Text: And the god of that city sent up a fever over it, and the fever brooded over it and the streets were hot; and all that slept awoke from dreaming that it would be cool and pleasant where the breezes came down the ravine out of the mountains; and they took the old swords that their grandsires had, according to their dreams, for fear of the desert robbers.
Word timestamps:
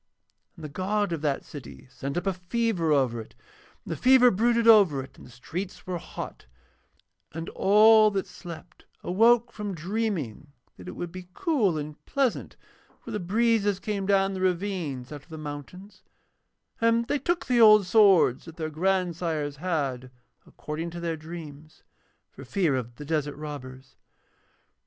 And 0.55 0.65
the 0.65 0.69
god 0.69 1.13
of 1.13 1.21
that 1.21 1.45
city 1.45 1.87
sent 1.91 2.17
up 2.17 2.25
a 2.25 2.33
fever 2.33 2.91
over 2.91 3.21
it, 3.21 3.35
and 3.85 3.91
the 3.91 3.95
fever 3.95 4.31
brooded 4.31 4.67
over 4.67 5.03
it 5.03 5.15
and 5.15 5.27
the 5.27 5.31
streets 5.31 5.85
were 5.85 5.99
hot; 5.99 6.47
and 7.33 7.49
all 7.49 8.09
that 8.09 8.25
slept 8.25 8.85
awoke 9.03 9.51
from 9.51 9.75
dreaming 9.75 10.53
that 10.75 10.87
it 10.87 10.93
would 10.93 11.11
be 11.11 11.27
cool 11.35 11.77
and 11.77 12.03
pleasant 12.05 12.57
where 13.03 13.11
the 13.11 13.19
breezes 13.19 13.79
came 13.79 14.07
down 14.07 14.33
the 14.33 14.41
ravine 14.41 15.01
out 15.01 15.11
of 15.21 15.29
the 15.29 15.37
mountains; 15.37 16.01
and 16.81 17.07
they 17.07 17.19
took 17.19 17.45
the 17.45 17.61
old 17.61 17.85
swords 17.85 18.45
that 18.45 18.57
their 18.57 18.71
grandsires 18.71 19.57
had, 19.57 20.09
according 20.47 20.89
to 20.89 20.99
their 20.99 21.15
dreams, 21.15 21.83
for 22.31 22.43
fear 22.43 22.75
of 22.75 22.95
the 22.95 23.05
desert 23.05 23.35
robbers. 23.35 23.97